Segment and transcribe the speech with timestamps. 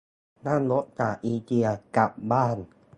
[0.45, 1.67] นั่งรถจากอิเกีย
[1.97, 2.57] กลับบ้าน